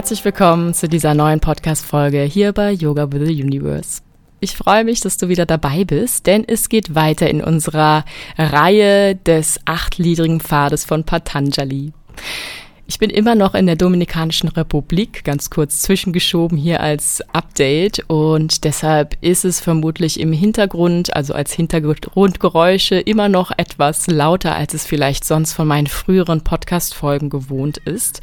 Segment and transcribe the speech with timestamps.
[0.00, 4.00] Herzlich willkommen zu dieser neuen Podcast-Folge hier bei Yoga with the Universe.
[4.40, 8.06] Ich freue mich, dass du wieder dabei bist, denn es geht weiter in unserer
[8.38, 11.92] Reihe des achtliedrigen Pfades von Patanjali.
[12.90, 18.64] Ich bin immer noch in der Dominikanischen Republik, ganz kurz zwischengeschoben hier als Update und
[18.64, 24.86] deshalb ist es vermutlich im Hintergrund, also als Hintergrundgeräusche, immer noch etwas lauter, als es
[24.86, 28.22] vielleicht sonst von meinen früheren Podcast-Folgen gewohnt ist.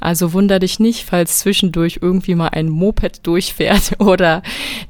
[0.00, 4.42] Also wunder dich nicht, falls zwischendurch irgendwie mal ein Moped durchfährt oder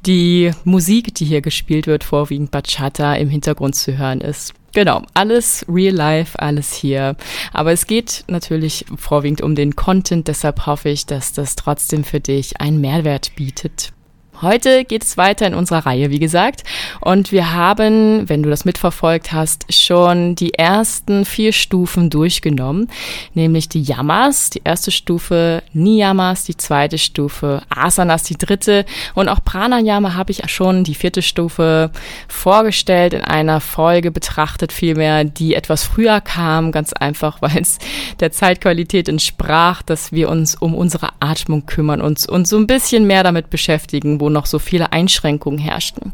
[0.07, 4.55] die Musik, die hier gespielt wird, vorwiegend Bachata im Hintergrund zu hören ist.
[4.79, 7.17] Genau, alles real life, alles hier.
[7.53, 12.21] Aber es geht natürlich vorwiegend um den Content, deshalb hoffe ich, dass das trotzdem für
[12.21, 13.93] dich einen Mehrwert bietet.
[14.41, 16.63] Heute geht es weiter in unserer Reihe, wie gesagt.
[17.01, 22.89] Und wir haben, wenn du das mitverfolgt hast, schon die ersten vier Stufen durchgenommen.
[23.35, 28.85] Nämlich die Yamas, die erste Stufe, Niyamas, die zweite Stufe, Asanas, die dritte.
[29.15, 31.91] Und auch Pranayama habe ich schon die vierte Stufe
[32.29, 36.71] vorgestellt, in einer Folge betrachtet vielmehr, die etwas früher kam.
[36.71, 37.79] Ganz einfach, weil es
[38.21, 43.05] der Zeitqualität entsprach, dass wir uns um unsere Atmung kümmern und uns so ein bisschen
[43.09, 46.13] mehr damit beschäftigen, wo noch so viele Einschränkungen herrschten.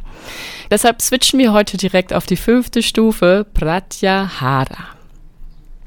[0.71, 4.95] Deshalb switchen wir heute direkt auf die fünfte Stufe, Pratyahara.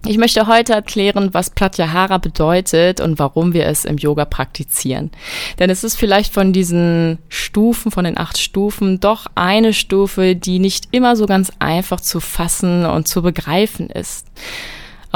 [0.05, 5.11] Ich möchte heute erklären, was Pratyahara bedeutet und warum wir es im Yoga praktizieren.
[5.59, 10.59] Denn es ist vielleicht von diesen Stufen, von den acht Stufen, doch eine Stufe, die
[10.59, 14.27] nicht immer so ganz einfach zu fassen und zu begreifen ist.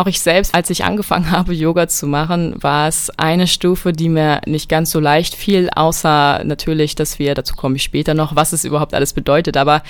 [0.01, 4.09] Auch ich selbst, als ich angefangen habe, Yoga zu machen, war es eine Stufe, die
[4.09, 8.35] mir nicht ganz so leicht fiel, außer natürlich, dass wir, dazu komme ich später noch,
[8.35, 9.57] was es überhaupt alles bedeutet.
[9.57, 9.83] Aber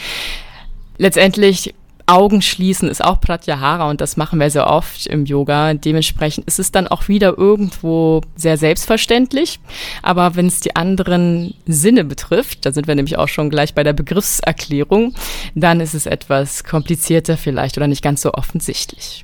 [0.97, 1.73] letztendlich
[2.07, 5.73] Augen schließen ist auch Pratyahara und das machen wir sehr oft im Yoga.
[5.75, 9.61] Dementsprechend ist es dann auch wieder irgendwo sehr selbstverständlich.
[10.01, 13.83] Aber wenn es die anderen Sinne betrifft, da sind wir nämlich auch schon gleich bei
[13.83, 15.16] der Begriffserklärung,
[15.55, 19.23] dann ist es etwas komplizierter vielleicht oder nicht ganz so offensichtlich.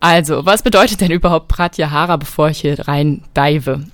[0.00, 3.84] Also, was bedeutet denn überhaupt Pratyahara, bevor ich hier rein dive?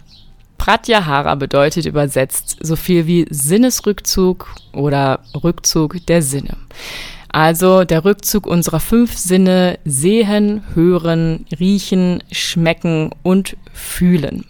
[0.59, 6.56] Pratyahara bedeutet übersetzt so viel wie Sinnesrückzug oder Rückzug der Sinne.
[7.28, 14.47] Also der Rückzug unserer fünf Sinne sehen, hören, riechen, schmecken und fühlen.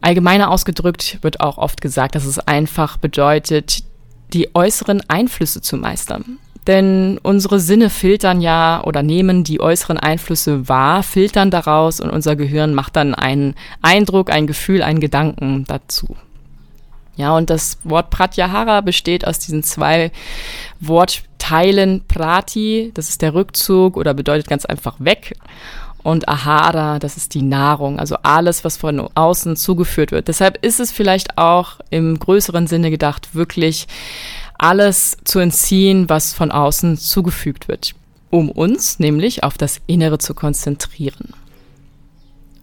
[0.00, 3.84] Allgemeiner ausgedrückt wird auch oft gesagt, dass es einfach bedeutet,
[4.32, 6.38] die äußeren Einflüsse zu meistern.
[6.66, 12.36] Denn unsere Sinne filtern ja oder nehmen die äußeren Einflüsse wahr, filtern daraus und unser
[12.36, 16.16] Gehirn macht dann einen Eindruck, ein Gefühl, einen Gedanken dazu.
[17.16, 20.10] Ja, und das Wort Pratyahara besteht aus diesen zwei
[20.80, 25.36] Wortteilen Prati, das ist der Rückzug oder bedeutet ganz einfach weg.
[26.02, 30.28] Und Ahara, das ist die Nahrung, also alles, was von außen zugeführt wird.
[30.28, 33.86] Deshalb ist es vielleicht auch im größeren Sinne gedacht, wirklich
[34.58, 37.94] alles zu entziehen, was von außen zugefügt wird,
[38.30, 41.34] um uns nämlich auf das Innere zu konzentrieren.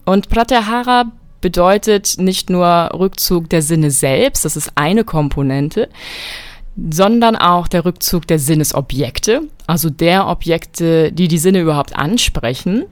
[0.04, 5.88] Und Pratyahara bedeutet nicht nur Rückzug der Sinne selbst, das ist eine Komponente,
[6.90, 12.84] sondern auch der Rückzug der Sinnesobjekte, also der Objekte, die die Sinne überhaupt ansprechen.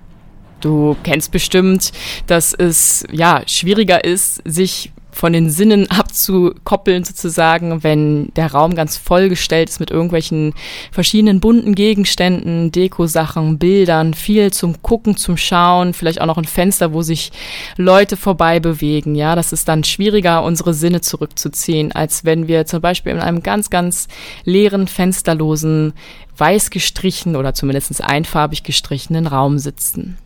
[0.61, 1.93] Du kennst bestimmt,
[2.27, 8.97] dass es ja schwieriger ist, sich von den Sinnen abzukoppeln sozusagen, wenn der Raum ganz
[8.97, 10.55] vollgestellt ist mit irgendwelchen
[10.93, 16.93] verschiedenen bunten Gegenständen, Dekosachen, Bildern, viel zum Gucken, zum Schauen, vielleicht auch noch ein Fenster,
[16.93, 17.33] wo sich
[17.77, 19.15] Leute vorbei bewegen.
[19.15, 23.43] Ja, das ist dann schwieriger, unsere Sinne zurückzuziehen, als wenn wir zum Beispiel in einem
[23.43, 24.09] ganz, ganz
[24.45, 25.93] leeren, fensterlosen,
[26.37, 30.17] weiß gestrichen oder zumindest einfarbig gestrichenen Raum sitzen.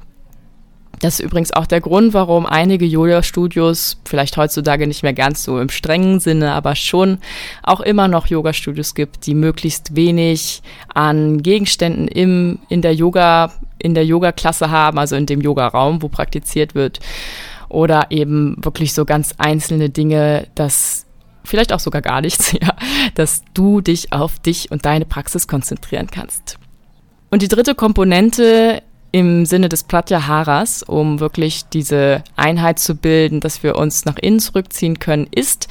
[1.04, 5.60] Das ist übrigens auch der Grund, warum einige Yoga-Studios, vielleicht heutzutage nicht mehr ganz so
[5.60, 7.18] im strengen Sinne, aber schon
[7.62, 10.62] auch immer noch Yoga-Studios gibt, die möglichst wenig
[10.94, 16.08] an Gegenständen im, in der Yoga, in der Yoga-Klasse haben, also in dem Yoga-Raum, wo
[16.08, 17.00] praktiziert wird.
[17.68, 21.04] Oder eben wirklich so ganz einzelne Dinge, dass
[21.44, 22.74] vielleicht auch sogar gar nichts, ja,
[23.14, 26.56] dass du dich auf dich und deine Praxis konzentrieren kannst.
[27.28, 28.82] Und die dritte Komponente
[29.14, 34.40] im Sinne des Pratyaharas, um wirklich diese Einheit zu bilden, dass wir uns nach innen
[34.40, 35.68] zurückziehen können, ist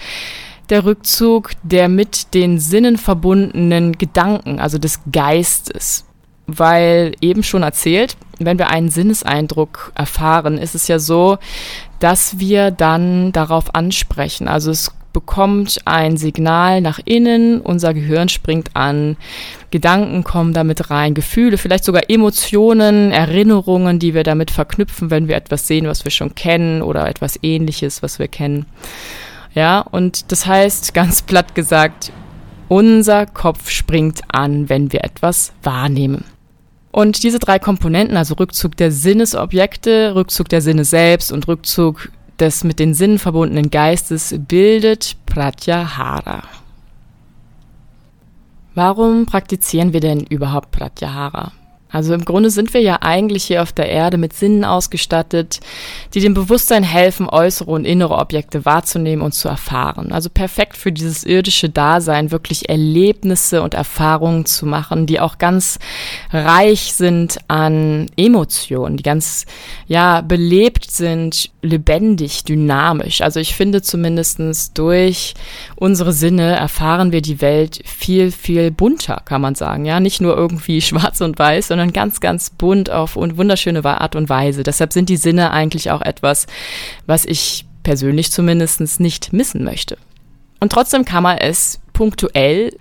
[0.69, 6.06] der Rückzug der mit den Sinnen verbundenen Gedanken, also des Geistes.
[6.48, 11.38] Weil eben schon erzählt, wenn wir einen Sinneseindruck erfahren, ist es ja so,
[12.00, 14.48] dass wir dann darauf ansprechen.
[14.48, 19.15] Also es bekommt ein Signal nach innen, unser Gehirn springt an,
[19.71, 25.36] Gedanken kommen damit rein, Gefühle, vielleicht sogar Emotionen, Erinnerungen, die wir damit verknüpfen, wenn wir
[25.36, 28.65] etwas sehen, was wir schon kennen oder etwas ähnliches, was wir kennen.
[29.54, 32.12] Ja, und das heißt, ganz platt gesagt,
[32.68, 36.25] unser Kopf springt an, wenn wir etwas wahrnehmen.
[36.92, 42.10] Und diese drei Komponenten, also Rückzug der Sinnesobjekte, Rückzug der Sinne selbst und Rückzug
[42.40, 46.44] des mit den Sinnen verbundenen Geistes, bildet Pratyahara.
[48.76, 51.52] Warum praktizieren wir denn überhaupt Pratyahara?
[51.94, 55.60] Also im Grunde sind wir ja eigentlich hier auf der Erde mit Sinnen ausgestattet,
[56.13, 60.12] die dem Bewusstsein helfen, äußere und innere Objekte wahrzunehmen und zu erfahren.
[60.12, 65.78] Also perfekt für dieses irdische Dasein, wirklich Erlebnisse und Erfahrungen zu machen, die auch ganz
[66.31, 69.46] reich sind an Emotionen, die ganz,
[69.86, 73.22] ja, belebt sind, lebendig, dynamisch.
[73.22, 75.36] Also ich finde zumindestens durch
[75.75, 79.86] unsere Sinne erfahren wir die Welt viel, viel bunter, kann man sagen.
[79.86, 83.84] Ja, nicht nur irgendwie schwarz und weiß, sondern sondern ganz, ganz bunt auf und wunderschöne
[83.84, 84.64] Art und Weise.
[84.64, 86.48] Deshalb sind die Sinne eigentlich auch etwas,
[87.06, 89.98] was ich persönlich zumindest nicht missen möchte.
[90.62, 92.76] Und trotzdem kann man es punktuell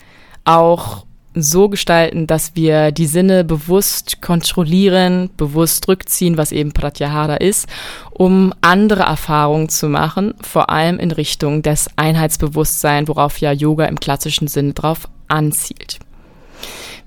[0.45, 1.05] auch
[1.35, 7.67] so gestalten, dass wir die Sinne bewusst kontrollieren, bewusst rückziehen, was eben Pratyahara ist,
[8.13, 13.99] um andere Erfahrungen zu machen, vor allem in Richtung des Einheitsbewusstseins, worauf ja Yoga im
[13.99, 15.99] klassischen Sinne drauf anzielt.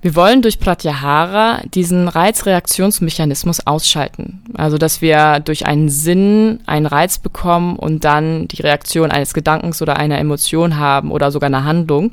[0.06, 4.44] Wir wollen durch Pratyahara diesen Reizreaktionsmechanismus ausschalten.
[4.54, 9.82] Also, dass wir durch einen Sinn einen Reiz bekommen und dann die Reaktion eines Gedankens
[9.82, 12.12] oder einer Emotion haben oder sogar einer Handlung.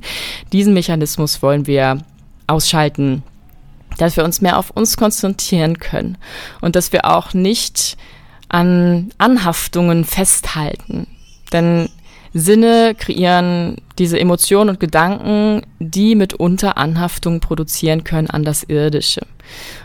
[0.54, 1.98] Diesen Mechanismus wollen wir
[2.46, 3.22] ausschalten,
[3.98, 6.16] dass wir uns mehr auf uns konzentrieren können
[6.62, 7.98] und dass wir auch nicht
[8.48, 11.08] an Anhaftungen festhalten.
[11.52, 11.90] Denn
[12.34, 19.22] Sinne kreieren diese Emotionen und Gedanken, die mitunter Anhaftung produzieren können an das Irdische.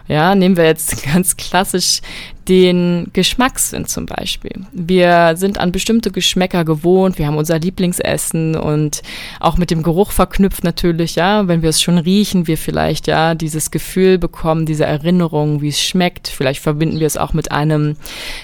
[0.08, 2.02] Ja, nehmen wir jetzt ganz klassisch
[2.48, 4.66] den Geschmackssinn zum Beispiel.
[4.72, 9.02] Wir sind an bestimmte Geschmäcker gewohnt, wir haben unser Lieblingsessen und
[9.42, 13.36] auch mit dem Geruch verknüpft natürlich, ja, wenn wir es schon riechen, wir vielleicht ja
[13.36, 16.30] dieses Gefühl bekommen, diese Erinnerung, wie es schmeckt.
[16.30, 17.98] Vielleicht verbinden wir es auch mit einem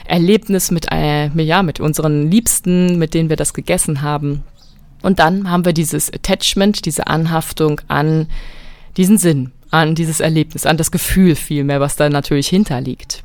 [0.05, 4.43] Erlebnis, mit, äh, ja, mit unseren Liebsten, mit denen wir das gegessen haben.
[5.01, 8.27] Und dann haben wir dieses Attachment, diese Anhaftung an
[8.97, 13.23] diesen Sinn, an dieses Erlebnis, an das Gefühl vielmehr, was da natürlich hinterliegt.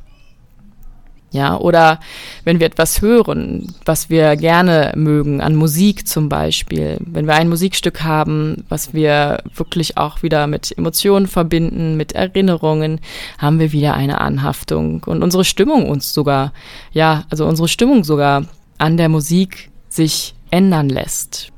[1.31, 1.99] Ja, oder
[2.43, 7.49] wenn wir etwas hören, was wir gerne mögen, an Musik zum Beispiel, wenn wir ein
[7.49, 12.99] Musikstück haben, was wir wirklich auch wieder mit Emotionen verbinden, mit Erinnerungen,
[13.37, 16.51] haben wir wieder eine Anhaftung und unsere Stimmung uns sogar,
[16.93, 18.45] ja, also unsere Stimmung sogar
[18.79, 21.51] an der Musik sich ändern lässt.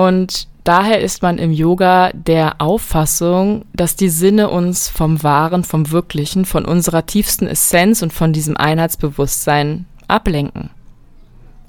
[0.00, 5.90] Und daher ist man im Yoga der Auffassung, dass die Sinne uns vom Wahren, vom
[5.90, 10.70] Wirklichen, von unserer tiefsten Essenz und von diesem Einheitsbewusstsein ablenken.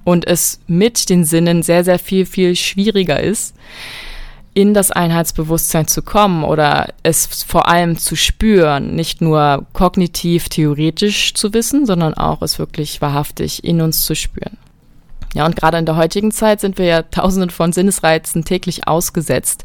[0.06, 3.54] Und es mit den Sinnen sehr, sehr viel, viel schwieriger ist,
[4.54, 11.34] in das Einheitsbewusstsein zu kommen oder es vor allem zu spüren, nicht nur kognitiv, theoretisch
[11.34, 14.57] zu wissen, sondern auch es wirklich wahrhaftig in uns zu spüren.
[15.33, 19.63] Ja, und gerade in der heutigen Zeit sind wir ja tausenden von Sinnesreizen täglich ausgesetzt.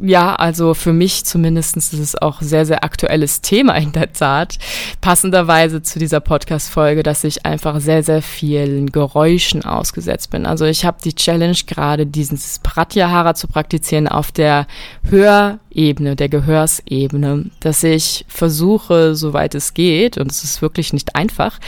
[0.00, 4.56] Ja, also für mich zumindest ist es auch sehr, sehr aktuelles Thema in der Tat.
[5.00, 10.46] Passenderweise zu dieser Podcast-Folge, dass ich einfach sehr, sehr vielen Geräuschen ausgesetzt bin.
[10.46, 14.68] Also ich habe die Challenge gerade, dieses Pratyahara zu praktizieren auf der
[15.10, 21.58] Hörebene, der Gehörsebene, dass ich versuche, soweit es geht, und es ist wirklich nicht einfach,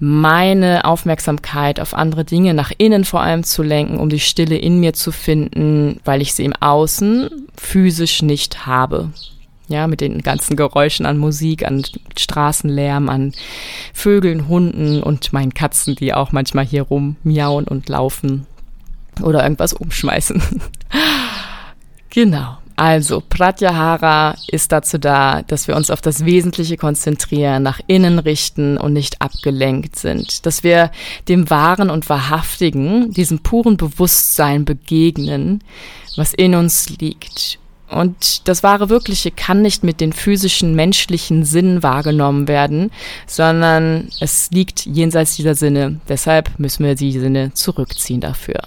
[0.00, 4.78] meine Aufmerksamkeit auf andere Dinge nach innen vor allem zu lenken, um die Stille in
[4.78, 9.10] mir zu finden, weil ich sie im Außen physisch nicht habe.
[9.66, 11.84] Ja, mit den ganzen Geräuschen an Musik, an
[12.16, 13.32] Straßenlärm, an
[13.92, 18.46] Vögeln, Hunden und meinen Katzen, die auch manchmal hier rum miauen und laufen
[19.20, 20.42] oder irgendwas umschmeißen.
[22.10, 22.56] genau.
[22.78, 28.76] Also, Pratyahara ist dazu da, dass wir uns auf das Wesentliche konzentrieren, nach innen richten
[28.78, 30.46] und nicht abgelenkt sind.
[30.46, 30.92] Dass wir
[31.26, 35.64] dem Wahren und Wahrhaftigen, diesem puren Bewusstsein begegnen,
[36.16, 37.58] was in uns liegt.
[37.90, 42.92] Und das wahre Wirkliche kann nicht mit den physischen, menschlichen Sinnen wahrgenommen werden,
[43.26, 46.00] sondern es liegt jenseits dieser Sinne.
[46.08, 48.60] Deshalb müssen wir die Sinne zurückziehen dafür.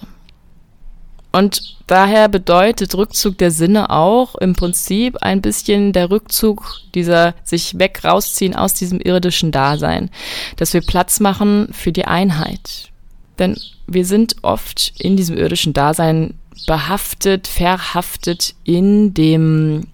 [1.32, 7.78] Und daher bedeutet Rückzug der Sinne auch im Prinzip ein bisschen der Rückzug dieser sich
[7.78, 10.10] weg rausziehen aus diesem irdischen Dasein,
[10.56, 12.90] dass wir Platz machen für die Einheit.
[13.38, 16.34] Denn wir sind oft in diesem irdischen Dasein
[16.66, 19.88] behaftet, verhaftet in dem,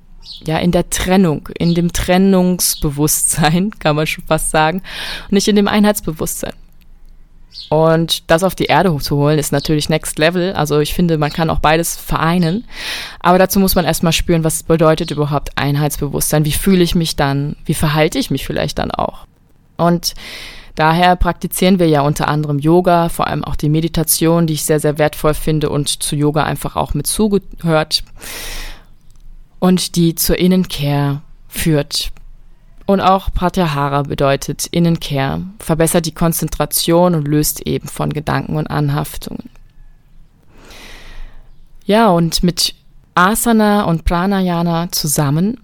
[0.45, 4.83] ja, in der Trennung, in dem Trennungsbewusstsein, kann man schon fast sagen,
[5.27, 6.53] und nicht in dem Einheitsbewusstsein.
[7.69, 10.53] Und das auf die Erde hochzuholen, ist natürlich Next Level.
[10.53, 12.65] Also ich finde, man kann auch beides vereinen.
[13.21, 16.45] Aber dazu muss man erstmal spüren, was bedeutet überhaupt Einheitsbewusstsein?
[16.45, 17.57] Wie fühle ich mich dann?
[17.65, 19.27] Wie verhalte ich mich vielleicht dann auch?
[19.77, 20.15] Und
[20.75, 24.81] daher praktizieren wir ja unter anderem Yoga, vor allem auch die Meditation, die ich sehr,
[24.81, 28.03] sehr wertvoll finde und zu Yoga einfach auch mit zugehört.
[29.59, 32.11] Und die zur Innenkehr führt.
[32.89, 39.51] Und auch Pratyahara bedeutet Innenkehr, verbessert die Konzentration und löst eben von Gedanken und Anhaftungen.
[41.85, 42.75] Ja, und mit
[43.15, 45.61] Asana und Pranayana zusammen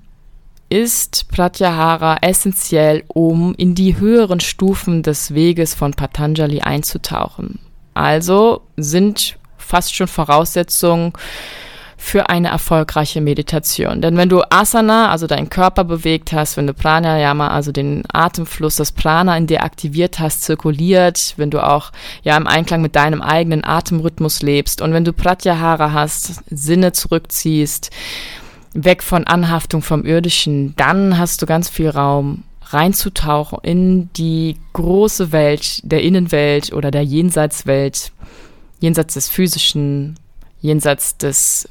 [0.69, 7.59] ist Pratyahara essentiell, um in die höheren Stufen des Weges von Patanjali einzutauchen.
[7.95, 11.15] Also sind fast schon Voraussetzungen
[12.05, 14.03] für eine erfolgreiche Meditation.
[14.03, 18.77] Denn wenn du Asana, also deinen Körper bewegt hast, wenn du Pranayama, also den Atemfluss,
[18.77, 21.93] das Prana in dir aktiviert hast, zirkuliert, wenn du auch
[22.23, 27.91] ja im Einklang mit deinem eigenen Atemrhythmus lebst und wenn du Pratyahara hast, Sinne zurückziehst,
[28.75, 35.33] weg von Anhaftung vom Irdischen, dann hast du ganz viel Raum reinzutauchen in die große
[35.33, 38.13] Welt der Innenwelt oder der Jenseitswelt,
[38.81, 40.17] jenseits des Physischen,
[40.61, 41.67] jenseits des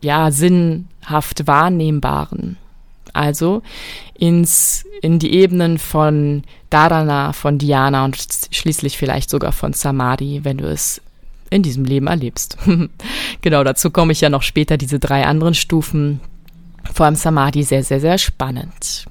[0.00, 2.56] ja, sinnhaft Wahrnehmbaren.
[3.12, 3.62] Also
[4.14, 8.16] ins, in die Ebenen von Dharana, von Dhyana und
[8.50, 11.00] schließlich vielleicht sogar von Samadhi, wenn du es
[11.48, 12.58] in diesem Leben erlebst.
[13.40, 16.20] genau, dazu komme ich ja noch später, diese drei anderen Stufen.
[16.92, 19.06] Vor allem Samadhi sehr, sehr, sehr spannend.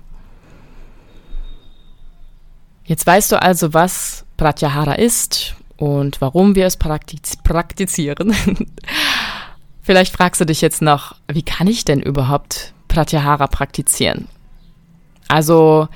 [2.86, 8.36] Jetzt weißt du also, was Pratyahara ist und warum wir es praktiz praktizieren.
[9.86, 14.28] Vielleicht fragst du dich jetzt noch, wie kann ich denn überhaupt Pratyahara praktizieren?
[15.28, 15.88] Also,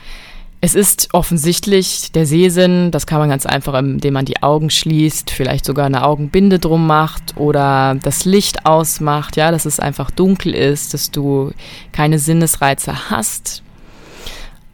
[0.62, 5.32] es ist offensichtlich der Sehsinn, das kann man ganz einfach, indem man die Augen schließt,
[5.32, 10.54] vielleicht sogar eine Augenbinde drum macht oder das Licht ausmacht, ja, dass es einfach dunkel
[10.54, 11.52] ist, dass du
[11.92, 13.64] keine Sinnesreize hast.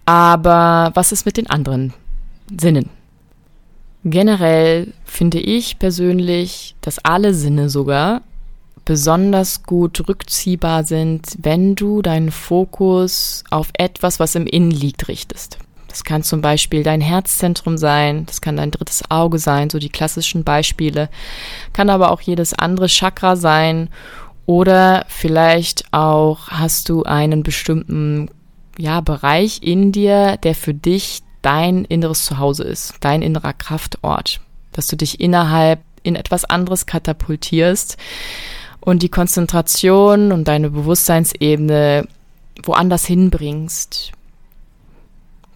[0.06, 1.94] Aber was ist mit den anderen
[2.60, 2.90] Sinnen?
[4.04, 8.22] Generell finde ich persönlich, dass alle Sinne sogar
[8.86, 15.58] besonders gut rückziehbar sind, wenn du deinen Fokus auf etwas, was im Innen liegt, richtest.
[15.88, 19.90] Das kann zum Beispiel dein Herzzentrum sein, das kann dein drittes Auge sein, so die
[19.90, 21.10] klassischen Beispiele,
[21.74, 23.90] kann aber auch jedes andere Chakra sein
[24.46, 28.30] oder vielleicht auch hast du einen bestimmten
[28.78, 34.42] ja, Bereich in dir, der für dich dein inneres Zuhause ist, dein innerer Kraftort,
[34.74, 37.98] dass du dich innerhalb in etwas anderes katapultierst,
[38.86, 42.08] und die Konzentration und deine Bewusstseinsebene
[42.64, 44.12] woanders hinbringst,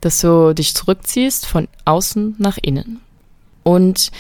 [0.01, 2.99] dass du dich zurückziehst von außen nach innen
[3.63, 4.11] und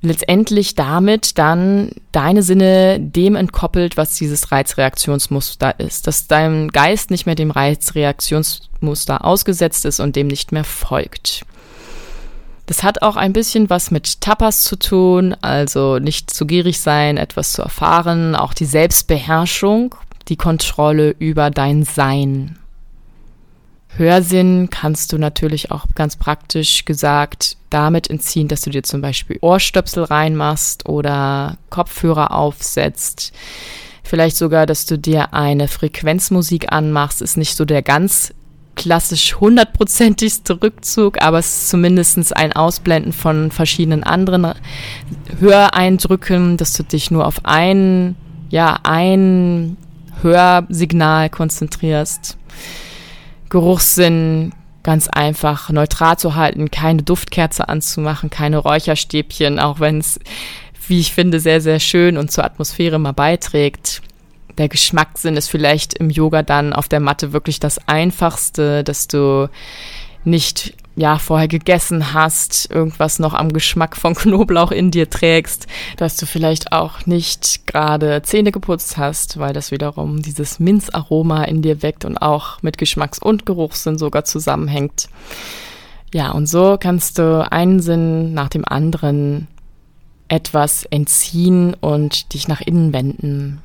[0.00, 7.26] letztendlich damit dann deine Sinne dem entkoppelt, was dieses Reizreaktionsmuster ist, dass dein Geist nicht
[7.26, 11.44] mehr dem Reizreaktionsmuster ausgesetzt ist und dem nicht mehr folgt.
[12.68, 17.16] Das hat auch ein bisschen was mit Tapas zu tun, also nicht zu gierig sein,
[17.16, 19.94] etwas zu erfahren, auch die Selbstbeherrschung,
[20.28, 22.58] die Kontrolle über dein Sein.
[23.96, 29.38] Hörsinn kannst du natürlich auch ganz praktisch gesagt damit entziehen, dass du dir zum Beispiel
[29.40, 33.32] Ohrstöpsel reinmachst oder Kopfhörer aufsetzt.
[34.04, 38.34] Vielleicht sogar, dass du dir eine Frequenzmusik anmachst, ist nicht so der ganz
[38.78, 44.54] klassisch hundertprozentigste Rückzug, aber es ist zumindest ein Ausblenden von verschiedenen anderen
[45.40, 48.14] Höreindrücken, dass du dich nur auf ein,
[48.48, 49.76] ja, ein
[50.22, 52.38] Hörsignal konzentrierst.
[53.50, 54.52] Geruchssinn
[54.84, 60.20] ganz einfach neutral zu halten, keine Duftkerze anzumachen, keine Räucherstäbchen, auch wenn es,
[60.86, 64.02] wie ich finde, sehr, sehr schön und zur Atmosphäre mal beiträgt
[64.58, 69.48] der Geschmackssinn ist vielleicht im Yoga dann auf der Matte wirklich das Einfachste, dass du
[70.24, 76.16] nicht ja vorher gegessen hast, irgendwas noch am Geschmack von Knoblauch in dir trägst, dass
[76.16, 81.82] du vielleicht auch nicht gerade Zähne geputzt hast, weil das wiederum dieses Minzaroma in dir
[81.82, 85.08] weckt und auch mit Geschmacks- und Geruchssinn sogar zusammenhängt.
[86.12, 89.46] Ja, und so kannst du einen Sinn nach dem anderen
[90.26, 93.62] etwas entziehen und dich nach innen wenden.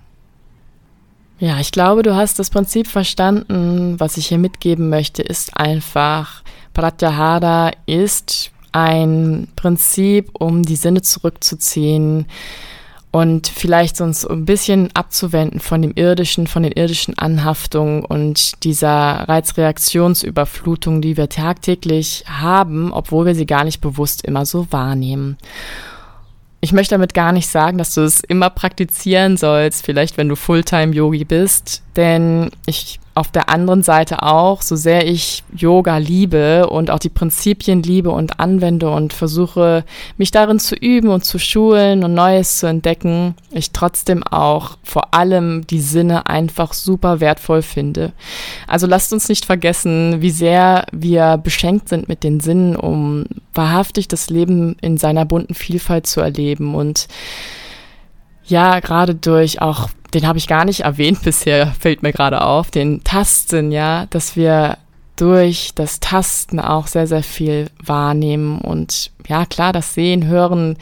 [1.44, 4.00] Ja, ich glaube, du hast das Prinzip verstanden.
[4.00, 6.42] Was ich hier mitgeben möchte, ist einfach,
[6.74, 12.28] Pratyahara ist ein Prinzip, um die Sinne zurückzuziehen
[13.12, 19.28] und vielleicht uns ein bisschen abzuwenden von dem irdischen, von den irdischen Anhaftungen und dieser
[19.28, 25.38] Reizreaktionsüberflutung, die wir tagtäglich haben, obwohl wir sie gar nicht bewusst immer so wahrnehmen.
[26.63, 30.38] Ich möchte damit gar nicht sagen, dass du es immer praktizieren sollst, vielleicht wenn du
[30.38, 36.89] Fulltime-Yogi bist, denn ich auf der anderen Seite auch, so sehr ich Yoga liebe und
[36.89, 39.86] auch die Prinzipien liebe und anwende und versuche,
[40.17, 45.13] mich darin zu üben und zu schulen und Neues zu entdecken, ich trotzdem auch vor
[45.13, 48.13] allem die Sinne einfach super wertvoll finde.
[48.67, 54.08] Also lasst uns nicht vergessen, wie sehr wir beschenkt sind mit den Sinnen, um wahrhaftig
[54.08, 57.08] das Leben in seiner bunten Vielfalt zu erleben und
[58.46, 62.72] ja, gerade durch auch den habe ich gar nicht erwähnt bisher, fällt mir gerade auf,
[62.72, 64.77] den Tasten, ja, dass wir
[65.15, 70.77] durch das Tasten auch sehr, sehr viel wahrnehmen und ja, klar, das Sehen, Hören,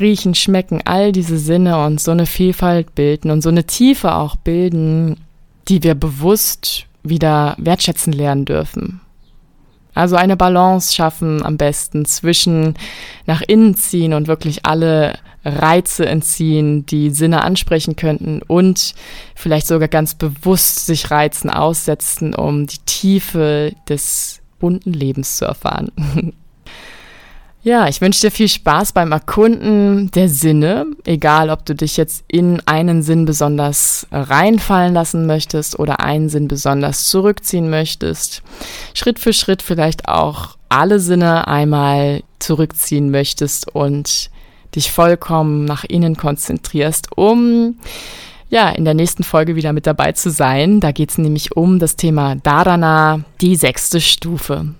[0.00, 4.36] Riechen, Schmecken, all diese Sinne und so eine Vielfalt bilden und so eine Tiefe auch
[4.36, 5.18] bilden,
[5.68, 9.00] die wir bewusst wieder wertschätzen lernen dürfen.
[9.94, 12.74] Also eine Balance schaffen am besten zwischen
[13.26, 18.94] nach innen ziehen und wirklich alle Reize entziehen, die Sinne ansprechen könnten und
[19.34, 25.90] vielleicht sogar ganz bewusst sich Reizen aussetzen, um die Tiefe des bunten Lebens zu erfahren.
[27.68, 32.24] Ja, ich wünsche dir viel Spaß beim Erkunden der Sinne, egal ob du dich jetzt
[32.28, 38.42] in einen Sinn besonders reinfallen lassen möchtest oder einen Sinn besonders zurückziehen möchtest.
[38.94, 44.30] Schritt für Schritt vielleicht auch alle Sinne einmal zurückziehen möchtest und
[44.74, 47.76] dich vollkommen nach innen konzentrierst, um
[48.50, 50.80] ja, in der nächsten Folge wieder mit dabei zu sein.
[50.80, 54.74] Da geht es nämlich um das Thema Dharana, die sechste Stufe.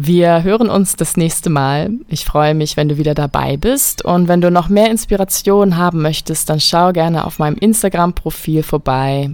[0.00, 1.90] Wir hören uns das nächste Mal.
[2.08, 4.04] Ich freue mich, wenn du wieder dabei bist.
[4.04, 9.30] Und wenn du noch mehr Inspiration haben möchtest, dann schau gerne auf meinem Instagram-Profil vorbei,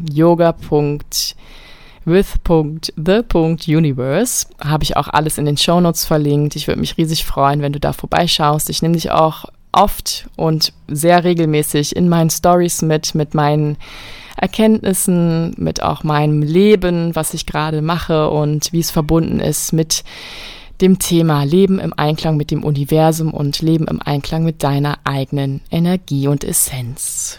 [2.07, 4.47] yoga.with.the.universe.
[4.63, 6.55] Habe ich auch alles in den Shownotes verlinkt.
[6.57, 8.71] Ich würde mich riesig freuen, wenn du da vorbeischaust.
[8.71, 13.77] Ich nehme dich auch oft und sehr regelmäßig in meinen Stories mit, mit meinen
[14.37, 20.05] Erkenntnissen, mit auch meinem Leben, was ich gerade mache und wie es verbunden ist mit
[20.81, 25.61] dem Thema Leben im Einklang mit dem Universum und Leben im Einklang mit deiner eigenen
[25.71, 27.39] Energie und Essenz.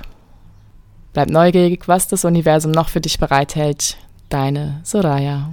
[1.11, 3.97] Bleib neugierig, was das Universum noch für dich bereithält.
[4.29, 5.49] Deine Soraya.